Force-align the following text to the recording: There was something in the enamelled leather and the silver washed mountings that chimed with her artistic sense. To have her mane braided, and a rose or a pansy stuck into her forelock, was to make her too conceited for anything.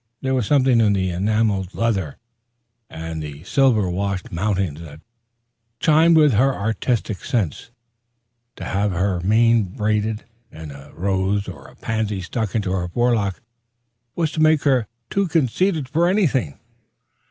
There 0.21 0.33
was 0.33 0.47
something 0.47 0.81
in 0.81 0.93
the 0.93 1.11
enamelled 1.11 1.75
leather 1.75 2.17
and 2.89 3.21
the 3.21 3.43
silver 3.43 3.87
washed 3.87 4.31
mountings 4.31 4.81
that 4.81 4.99
chimed 5.79 6.17
with 6.17 6.33
her 6.33 6.55
artistic 6.55 7.23
sense. 7.23 7.69
To 8.55 8.63
have 8.65 8.93
her 8.93 9.19
mane 9.19 9.65
braided, 9.75 10.23
and 10.51 10.71
a 10.71 10.91
rose 10.95 11.47
or 11.47 11.67
a 11.67 11.75
pansy 11.75 12.21
stuck 12.21 12.55
into 12.55 12.71
her 12.71 12.87
forelock, 12.87 13.43
was 14.15 14.31
to 14.31 14.39
make 14.41 14.63
her 14.63 14.87
too 15.11 15.27
conceited 15.27 15.87
for 15.87 16.07
anything. 16.07 16.57